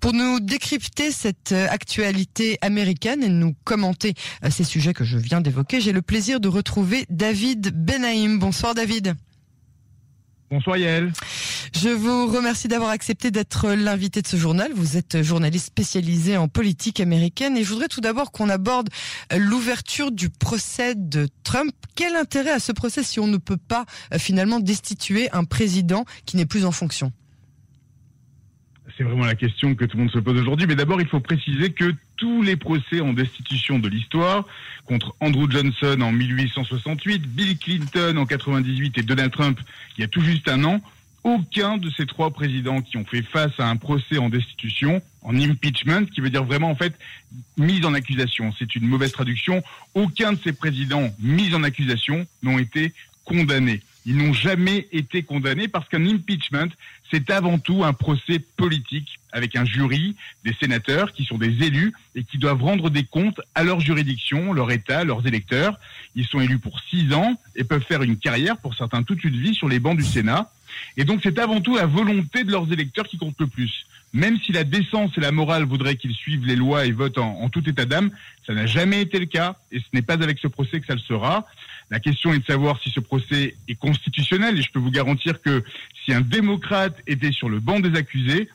[0.00, 5.18] Pour nous décrypter cette euh, actualité américaine et nous commenter euh, ces sujets que je
[5.18, 8.38] viens d'évoquer, j'ai le plaisir de retrouver David Benaïm.
[8.38, 9.14] Bonsoir David.
[10.50, 11.12] Bonsoir Yael.
[11.74, 14.72] Je vous remercie d'avoir accepté d'être l'invité de ce journal.
[14.74, 18.88] Vous êtes journaliste spécialisé en politique américaine et je voudrais tout d'abord qu'on aborde
[19.36, 21.72] l'ouverture du procès de Trump.
[21.94, 26.06] Quel intérêt à ce procès si on ne peut pas euh, finalement destituer un président
[26.24, 27.12] qui n'est plus en fonction?
[29.00, 30.66] C'est vraiment la question que tout le monde se pose aujourd'hui.
[30.66, 34.44] Mais d'abord, il faut préciser que tous les procès en destitution de l'histoire,
[34.84, 39.58] contre Andrew Johnson en 1868, Bill Clinton en 98 et Donald Trump
[39.96, 40.82] il y a tout juste un an,
[41.24, 45.34] aucun de ces trois présidents qui ont fait face à un procès en destitution, en
[45.34, 46.92] impeachment, qui veut dire vraiment en fait
[47.56, 48.52] mise en accusation.
[48.58, 49.62] C'est une mauvaise traduction.
[49.94, 52.92] Aucun de ces présidents mis en accusation n'ont été
[53.24, 53.80] condamnés.
[54.06, 56.70] Ils n'ont jamais été condamnés parce qu'un impeachment,
[57.10, 61.92] c'est avant tout un procès politique avec un jury, des sénateurs qui sont des élus
[62.14, 65.78] et qui doivent rendre des comptes à leur juridiction, leur État, leurs électeurs.
[66.14, 69.36] Ils sont élus pour six ans et peuvent faire une carrière, pour certains toute une
[69.36, 70.50] vie, sur les bancs du Sénat.
[70.96, 73.86] Et donc c'est avant tout la volonté de leurs électeurs qui compte le plus.
[74.12, 77.48] Même si la décence et la morale voudraient qu'ils suivent les lois et votent en,
[77.48, 78.10] tout état d'âme,
[78.44, 80.94] ça n'a jamais été le cas et ce n'est pas avec ce procès que ça
[80.94, 81.46] le sera.
[81.90, 85.42] La question est de savoir si ce procès est constitutionnel et je peux vous garantir
[85.42, 85.64] que
[86.04, 88.48] si un démocrate était sur le banc des accusés,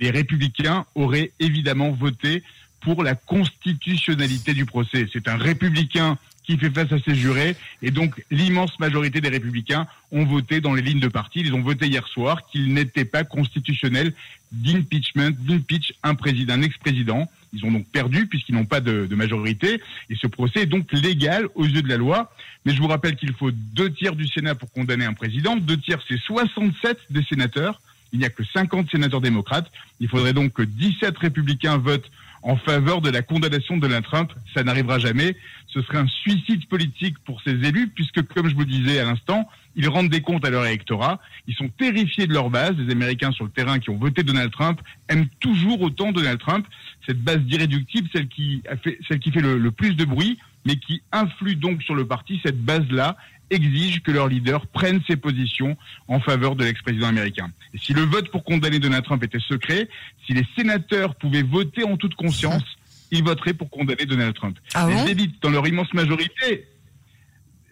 [0.00, 2.42] les républicains auraient évidemment voté
[2.80, 5.08] pour la constitutionnalité du procès.
[5.12, 9.86] C'est un républicain qui fait face à ses jurés et donc l'immense majorité des républicains
[10.10, 11.40] ont voté dans les lignes de parti.
[11.40, 14.12] Ils ont voté hier soir qu'il n'était pas constitutionnel
[14.50, 17.30] d'impeachment, d'impeach un président, un ex-président.
[17.52, 21.46] Ils ont donc perdu puisqu'ils n'ont pas de, majorité et ce procès est donc légal
[21.54, 22.32] aux yeux de la loi.
[22.64, 25.56] Mais je vous rappelle qu'il faut deux tiers du Sénat pour condamner un président.
[25.56, 27.80] Deux tiers, c'est 67 des sénateurs.
[28.12, 29.70] Il n'y a que 50 sénateurs démocrates.
[30.00, 32.10] Il faudrait donc que 17 républicains votent
[32.42, 34.32] en faveur de la condamnation de Donald Trump.
[34.54, 35.36] Ça n'arrivera jamais.
[35.68, 39.48] Ce serait un suicide politique pour ces élus, puisque, comme je vous disais à l'instant,
[39.76, 41.20] ils rendent des comptes à leur électorat.
[41.46, 42.72] Ils sont terrifiés de leur base.
[42.76, 46.66] Les Américains sur le terrain qui ont voté Donald Trump aiment toujours autant Donald Trump.
[47.06, 50.38] Cette base d'irréductible, celle qui a fait, celle qui fait le, le plus de bruit,
[50.64, 52.40] mais qui influe donc sur le parti.
[52.44, 53.16] Cette base-là
[53.50, 55.76] exige que leur leader prenne ses positions
[56.08, 57.48] en faveur de l'ex-président américain.
[57.74, 59.88] Et si le vote pour condamner Donald Trump était secret,
[60.26, 62.64] si les sénateurs pouvaient voter en toute conscience,
[63.10, 64.58] ils voteraient pour condamner Donald Trump.
[64.74, 66.66] Ah les élites, dans leur immense majorité,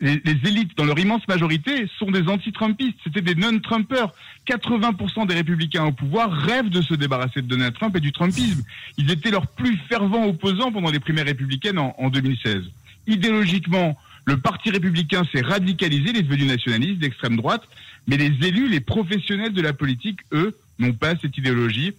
[0.01, 2.99] les, élites, dans leur immense majorité, sont des anti-Trumpistes.
[3.05, 4.13] C'était des non-Trumpers.
[4.49, 8.63] 80% des républicains au pouvoir rêvent de se débarrasser de Donald Trump et du Trumpisme.
[8.97, 12.65] Ils étaient leurs plus fervents opposants pendant les primaires républicaines en, en 2016.
[13.07, 17.63] Idéologiquement, le parti républicain s'est radicalisé, il est devenu nationaliste d'extrême droite,
[18.07, 21.93] mais les élus, les professionnels de la politique, eux, n'ont pas cette idéologie.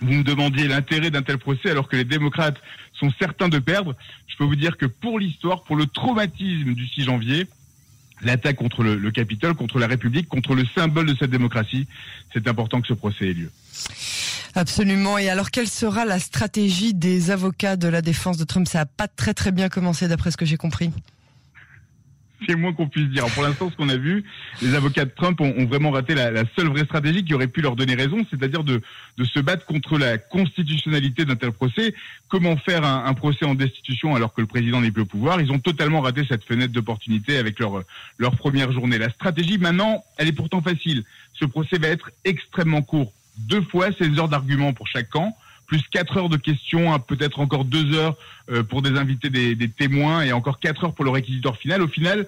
[0.00, 2.58] Vous me demandiez l'intérêt d'un tel procès alors que les démocrates
[2.98, 3.94] sont certains de perdre.
[4.26, 7.46] Je peux vous dire que pour l'histoire, pour le traumatisme du 6 janvier,
[8.22, 11.86] l'attaque contre le, le Capitole, contre la République, contre le symbole de cette démocratie,
[12.32, 13.50] c'est important que ce procès ait lieu.
[14.54, 15.18] Absolument.
[15.18, 18.66] Et alors, quelle sera la stratégie des avocats de la défense de Trump?
[18.66, 20.90] Ça n'a pas très très bien commencé d'après ce que j'ai compris.
[22.46, 23.26] C'est moins qu'on puisse dire.
[23.34, 24.24] Pour l'instant, ce qu'on a vu,
[24.60, 27.76] les avocats de Trump ont, vraiment raté la, seule vraie stratégie qui aurait pu leur
[27.76, 28.82] donner raison, c'est-à-dire de,
[29.16, 31.94] de, se battre contre la constitutionnalité d'un tel procès.
[32.28, 35.40] Comment faire un, procès en destitution alors que le président n'est plus au pouvoir?
[35.40, 37.82] Ils ont totalement raté cette fenêtre d'opportunité avec leur,
[38.18, 38.98] leur première journée.
[38.98, 41.04] La stratégie, maintenant, elle est pourtant facile.
[41.34, 43.12] Ce procès va être extrêmement court.
[43.38, 47.40] Deux fois 16 heures d'arguments pour chaque camp plus 4 heures de questions, hein, peut-être
[47.40, 48.16] encore 2 heures
[48.50, 51.82] euh, pour des invités, des, des, témoins, et encore 4 heures pour le réquisiteur final.
[51.82, 52.26] Au final,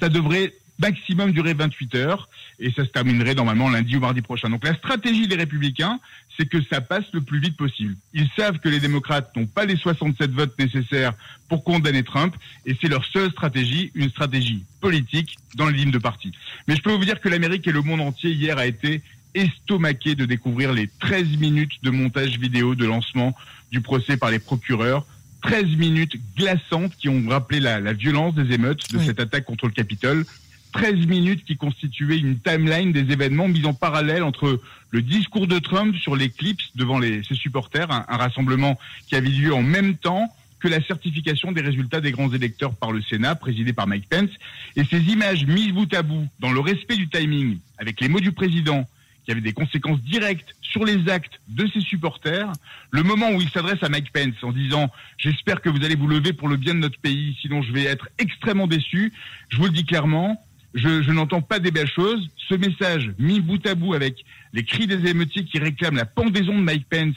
[0.00, 4.48] ça devrait maximum durer 28 heures, et ça se terminerait normalement lundi ou mardi prochain.
[4.48, 6.00] Donc la stratégie des républicains,
[6.36, 7.96] c'est que ça passe le plus vite possible.
[8.14, 11.12] Ils savent que les démocrates n'ont pas les 67 votes nécessaires
[11.48, 15.98] pour condamner Trump, et c'est leur seule stratégie, une stratégie politique dans les lignes de
[15.98, 16.32] parti.
[16.66, 19.02] Mais je peux vous dire que l'Amérique et le monde entier hier a été
[19.34, 23.34] estomaqué de découvrir les 13 minutes de montage vidéo de lancement
[23.70, 25.06] du procès par les procureurs.
[25.42, 29.06] 13 minutes glaçantes qui ont rappelé la, la violence des émeutes de oui.
[29.06, 30.24] cette attaque contre le Capitole.
[30.72, 34.60] 13 minutes qui constituaient une timeline des événements mis en parallèle entre
[34.90, 38.78] le discours de Trump sur les clips devant les, ses supporters, un, un rassemblement
[39.08, 42.92] qui avait lieu en même temps que la certification des résultats des grands électeurs par
[42.92, 44.30] le Sénat, présidé par Mike Pence.
[44.76, 48.20] Et ces images mises bout à bout, dans le respect du timing, avec les mots
[48.20, 48.86] du président,
[49.30, 52.50] qui avait des conséquences directes sur les actes de ses supporters.
[52.90, 56.08] Le moment où il s'adresse à Mike Pence en disant j'espère que vous allez vous
[56.08, 59.12] lever pour le bien de notre pays, sinon je vais être extrêmement déçu.
[59.50, 60.44] Je vous le dis clairement,
[60.74, 62.28] je, n'entends pas des belles choses.
[62.48, 66.58] Ce message mis bout à bout avec les cris des émeutiers qui réclament la pendaison
[66.58, 67.14] de Mike Pence,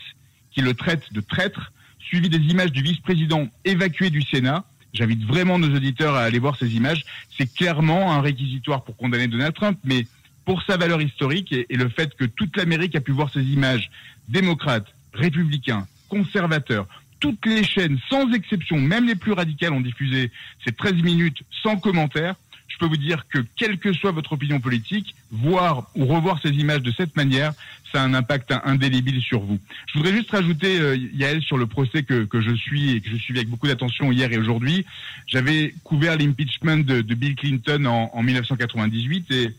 [0.52, 4.66] qui le traite de traître, suivi des images du vice-président évacué du Sénat.
[4.94, 7.06] J'invite vraiment nos auditeurs à aller voir ces images.
[7.36, 10.06] C'est clairement un réquisitoire pour condamner Donald Trump, mais
[10.46, 13.90] pour sa valeur historique et, le fait que toute l'Amérique a pu voir ces images,
[14.28, 16.88] démocrates, républicains, conservateurs,
[17.20, 20.32] toutes les chaînes, sans exception, même les plus radicales, ont diffusé
[20.66, 22.36] ces 13 minutes sans commentaire
[22.74, 26.50] je peux vous dire que quelle que soit votre opinion politique, voir ou revoir ces
[26.50, 27.54] images de cette manière,
[27.92, 29.60] ça a un impact indélébile sur vous.
[29.88, 33.18] Je voudrais juste rajouter, euh, Yael, sur le procès que, je suis et que je
[33.18, 34.86] suivais avec beaucoup d'attention hier et aujourd'hui.
[35.28, 39.54] J'avais couvert l'impeachment de, de, Bill Clinton en, en 1998 et,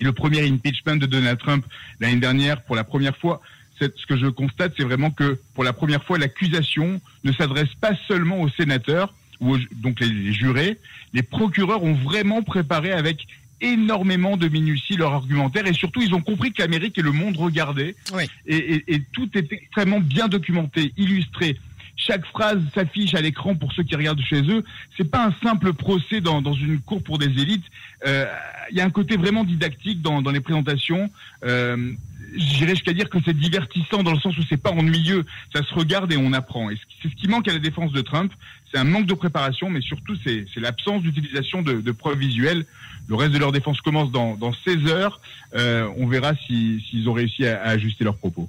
[0.00, 1.64] et, le premier impeachment de Donald Trump
[2.00, 3.40] l'année dernière, pour la première fois,
[3.80, 7.92] ce que je constate, c'est vraiment que pour la première fois, l'accusation ne s'adresse pas
[8.08, 10.78] seulement aux sénateurs, ou donc les, jurés,
[11.14, 13.26] les procureurs ont vraiment préparé avec
[13.62, 17.36] énormément de minutie leur argumentaire et surtout ils ont compris que l'Amérique et le monde
[17.36, 17.94] regardaient.
[18.46, 21.58] Et, tout est extrêmement bien documenté, illustré.
[22.06, 24.64] Chaque phrase s'affiche à l'écran pour ceux qui regardent chez eux.
[24.96, 27.64] C'est pas un simple procès dans, une cour pour des élites.
[28.06, 28.26] Euh,
[28.70, 31.10] il y a un côté vraiment didactique dans, les présentations.
[31.44, 31.92] Euh,
[32.34, 35.24] j'irais jusqu'à dire que c'est divertissant dans le sens où c'est pas ennuyeux,
[35.54, 36.70] ça se regarde et on apprend.
[36.70, 38.32] Et c'est ce qui manque à la défense de Trump,
[38.70, 42.64] c'est un manque de préparation, mais surtout c'est l'absence d'utilisation de, de, preuves visuelles.
[43.08, 45.20] Le reste de leur défense commence dans, dans 16 heures.
[45.54, 48.48] Euh, on verra s'ils ont réussi à, à, ajuster leurs propos.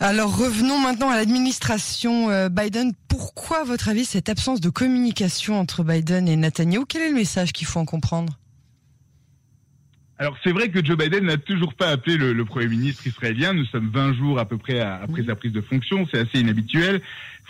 [0.00, 2.92] Alors revenons maintenant à l'administration euh, Biden.
[3.08, 6.84] Pourquoi, à votre avis, cette absence de communication entre Biden et Netanyahu?
[6.88, 8.38] Quel est le message qu'il faut en comprendre?
[10.18, 13.52] Alors c'est vrai que Joe Biden n'a toujours pas appelé le, le, Premier ministre israélien.
[13.52, 16.08] Nous sommes 20 jours à peu près après sa prise de fonction.
[16.10, 17.00] C'est assez inhabituel.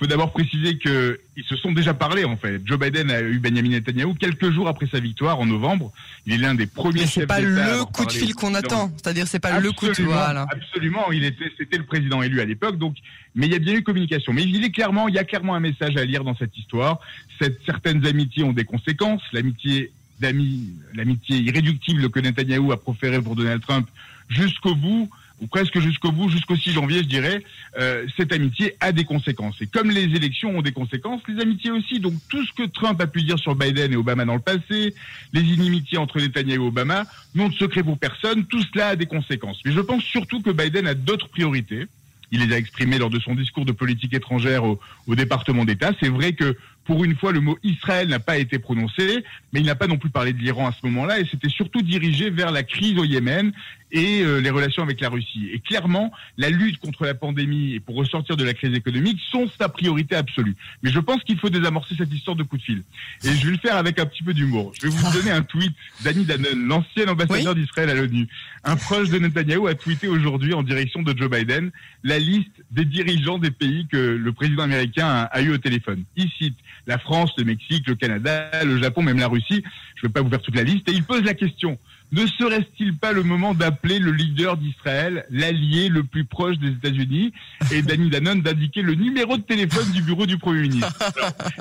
[0.00, 2.61] Il faut d'abord préciser qu'ils se sont déjà parlé en fait.
[2.65, 5.93] Joe Biden a eu Benjamin Netanyahu quelques jours après sa victoire en novembre.
[6.26, 7.11] Il est l'un des premiers d'État.
[7.12, 8.93] C'est pas le coup de fil qu'on attend.
[8.97, 10.05] C'est-à-dire c'est pas le coup de fil.
[10.05, 10.47] Voilà.
[10.50, 11.11] Absolument.
[11.11, 12.79] Il était, c'était le président élu à l'époque.
[12.79, 12.97] Donc,
[13.35, 14.32] mais il y a bien eu communication.
[14.32, 17.00] Mais il est clairement, il y a clairement un message à lire dans cette histoire.
[17.41, 19.23] Cette, certaines amitiés ont des conséquences.
[19.32, 23.88] L'amitié l'amitié irréductible que Netanyahou a proférée pour Donald Trump
[24.29, 25.09] jusqu'au bout,
[25.41, 27.44] ou presque jusqu'au bout, jusqu'au 6 janvier, je dirais,
[27.79, 29.56] euh, cette amitié a des conséquences.
[29.61, 32.00] Et comme les élections ont des conséquences, les amitiés aussi.
[32.00, 34.94] Donc tout ce que Trump a pu dire sur Biden et Obama dans le passé,
[35.32, 37.05] les inimitiés entre Netanyahu et Obama,
[37.35, 39.59] n'ont de secret pour personne, tout cela a des conséquences.
[39.64, 41.87] Mais je pense surtout que Biden a d'autres priorités.
[42.31, 45.93] Il les a exprimées lors de son discours de politique étrangère au, au département d'État.
[46.00, 46.56] C'est vrai que
[46.88, 49.99] pour une fois, le mot Israël n'a pas été prononcé, mais il n'a pas non
[49.99, 53.05] plus parlé de l'Iran à ce moment-là, et c'était surtout dirigé vers la crise au
[53.05, 53.52] Yémen
[53.90, 55.50] et euh, les relations avec la Russie.
[55.52, 59.49] Et clairement, la lutte contre la pandémie et pour ressortir de la crise économique sont
[59.58, 60.56] sa priorité absolue.
[60.82, 62.82] Mais je pense qu'il faut désamorcer cette histoire de coup de fil.
[63.25, 64.73] Et je vais le faire avec un petit peu d'humour.
[64.81, 65.73] Je vais vous donner un tweet
[66.05, 68.29] d'Annie Dannon, l'ancien ambassadeur d'Israël à l'ONU.
[68.64, 71.70] Un proche de Netanyahu a tweeté aujourd'hui en direction de Joe Biden
[72.02, 76.05] la liste des dirigeants des pays que le président américain a, a eu au téléphone.
[76.17, 76.56] Il cite
[76.87, 79.63] la France, le Mexique, le Canada, le Japon, même la Russie.
[79.97, 80.89] Je ne vais pas vous faire toute la liste.
[80.89, 81.79] Et il pose la question,
[82.13, 87.33] ne serait-il pas le moment d'appeler le leader d'Israël, l'allié le plus proche des États-Unis,
[87.71, 90.99] et Danny Danone d'indiquer le numéro de téléphone du bureau du Premier ministre?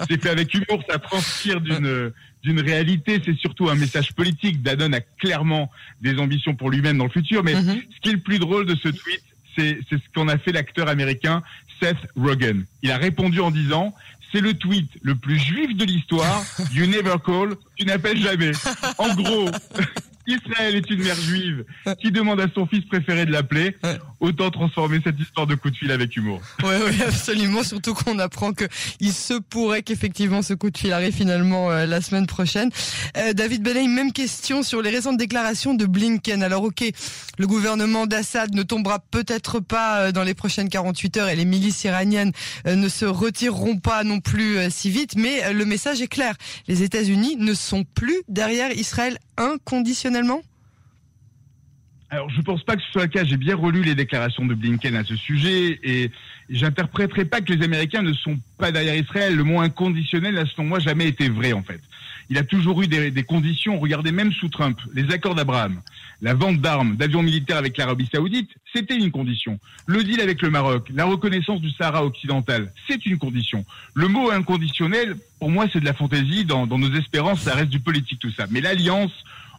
[0.09, 2.11] C'est fait avec humour, ça transpire d'une
[2.43, 4.61] d'une réalité, c'est surtout un message politique.
[4.61, 5.69] Danone a clairement
[6.01, 7.81] des ambitions pour lui-même dans le futur, mais mm-hmm.
[7.93, 9.23] ce qui est le plus drôle de ce tweet,
[9.57, 11.41] c'est ce qu'en a fait l'acteur américain
[11.81, 12.65] Seth Rogen.
[12.83, 13.93] Il a répondu en disant
[14.31, 16.43] c'est le tweet le plus juif de l'histoire.
[16.73, 18.51] You never call, tu n'appelles jamais.
[18.97, 19.49] En gros,
[20.27, 21.65] Israël est une mère juive
[22.01, 23.77] qui demande à son fils préféré de l'appeler.
[24.19, 26.41] Autant transformer cette histoire de coup de fil avec humour.
[26.63, 27.61] Oui, oui, absolument.
[27.61, 28.65] Surtout qu'on apprend que
[28.99, 32.71] il se pourrait qu'effectivement ce coup de fil arrive finalement euh, la semaine prochaine.
[33.15, 36.41] Euh, David Belay, même question sur les récentes déclarations de Blinken.
[36.41, 36.83] Alors, ok,
[37.37, 41.45] le gouvernement d'Assad ne tombera peut-être pas euh, dans les prochaines 48 heures et les
[41.45, 42.31] milices iraniennes
[42.65, 46.35] ne se retireront pas non plus si vite, mais le message est clair.
[46.67, 50.41] Les États-Unis ne sont plus derrière Israël inconditionnellement
[52.09, 53.25] alors, je pense pas que ce soit le cas.
[53.25, 56.09] J'ai bien relu les déclarations de Blinken à ce sujet et
[56.49, 59.35] j'interpréterai pas que les Américains ne sont pas derrière Israël.
[59.35, 61.81] Le mot inconditionnel a, selon moi, jamais été vrai, en fait.
[62.29, 63.79] Il a toujours eu des, des conditions.
[63.79, 65.81] Regardez même sous Trump, les accords d'Abraham,
[66.21, 69.59] la vente d'armes, d'avions militaires avec l'Arabie Saoudite, c'était une condition.
[69.85, 73.65] Le deal avec le Maroc, la reconnaissance du Sahara occidental, c'est une condition.
[73.93, 76.45] Le mot inconditionnel, pour moi, c'est de la fantaisie.
[76.45, 78.45] Dans, dans nos espérances, ça reste du politique, tout ça.
[78.49, 79.11] Mais l'alliance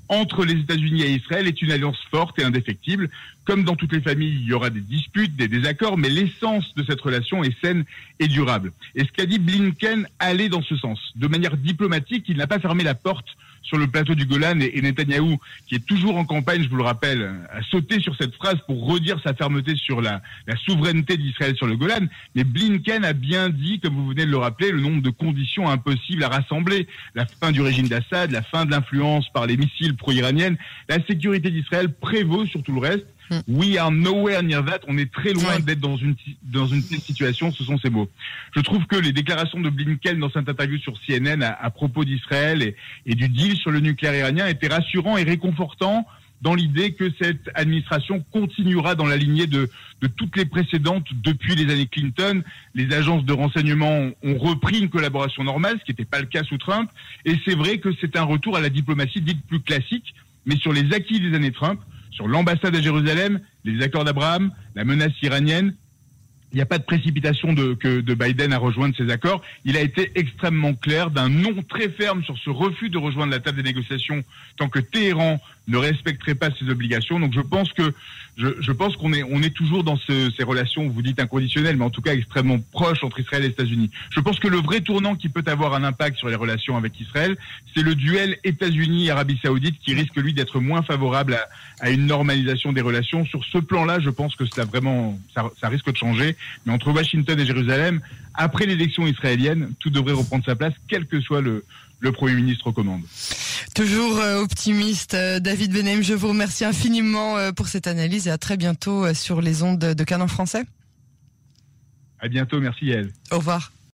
[0.09, 3.11] entre les États-Unis et Israël est une alliance forte et indéfectible.
[3.45, 6.85] Comme dans toutes les familles, il y aura des disputes, des désaccords, mais l'essence de
[6.85, 7.85] cette relation est saine
[8.19, 8.73] et durable.
[8.95, 10.99] Et ce qu'a dit Blinken allait dans ce sens.
[11.17, 13.29] De manière diplomatique, il n'a pas fermé la porte
[13.69, 16.77] sur le plateau du Golan et, et Netanyahou, qui est toujours en campagne, je vous
[16.77, 20.23] le rappelle, a sauté sur cette phrase pour redire sa fermeté sur la,
[20.65, 22.07] souveraineté d'Israël sur le Golan.
[22.35, 25.69] Mais Blinken a bien dit, comme vous venez de le rappeler, le nombre de conditions
[25.69, 26.87] impossibles à rassembler.
[27.15, 30.57] La fin du régime d'Assad, la fin de l'influence par les missiles pro-iraniennes.
[30.89, 33.07] La sécurité d'Israël prévaut sur tout le reste.
[33.47, 34.81] We are nowhere near that.
[34.89, 37.53] On est très loin d'être dans une dans une telle situation.
[37.53, 38.09] Ce sont ces mots.
[38.55, 42.63] Je trouve que les déclarations de Blinken dans cette interview sur CNN à, propos d'Israël
[42.63, 46.07] et, et, du deal sur le nucléaire iranien étaient rassurants et réconfortants
[46.41, 49.69] dans l'idée que cette administration continuera dans la lignée de,
[50.01, 52.43] de toutes les précédentes depuis les années Clinton.
[52.75, 56.45] Les agences de renseignement ont repris une collaboration normale, ce qui n'était pas le cas
[56.45, 56.91] sous Trump.
[57.25, 60.15] Et c'est vrai que c'est un retour à la diplomatie dite plus classique,
[60.47, 61.81] mais sur les acquis des années Trump
[62.19, 65.73] sur l'ambassade à Jérusalem, les accords d'Abraham, la menace iranienne.
[66.51, 69.41] Il n'y a pas de précipitation de, que de Biden à rejoindre ces accords.
[69.65, 73.39] Il a été extrêmement clair d'un non très ferme sur ce refus de rejoindre la
[73.39, 74.25] table des négociations
[74.57, 77.21] tant que Téhéran ne respecterait pas ses obligations.
[77.21, 77.95] Donc je pense que
[78.37, 81.77] je, je pense qu'on est on est toujours dans ce, ces relations, vous dites inconditionnelles,
[81.77, 83.91] mais en tout cas extrêmement proches entre Israël et les États-Unis.
[84.11, 86.99] Je pense que le vrai tournant qui peut avoir un impact sur les relations avec
[87.01, 87.37] Israël,
[87.75, 91.49] c'est le duel États-Unis-Arabie Saoudite qui risque lui d'être moins favorable à,
[91.81, 93.27] à, une normalisation des relations.
[93.27, 96.37] Sur ce plan-là, je pense que ça vraiment ça, ça risque de changer.
[96.65, 98.01] Mais entre Washington et Jérusalem,
[98.35, 101.65] après l'élection israélienne, tout devrait reprendre sa place, quel que soit le,
[102.01, 103.03] le Premier ministre commande.
[103.75, 108.31] Toujours euh, optimiste, euh, David Benem, je vous remercie infiniment euh, pour cette analyse et
[108.31, 110.65] à très bientôt sur les ondes de Canon français.
[112.21, 113.13] À bientôt, merci Yael.
[113.31, 113.73] Au revoir.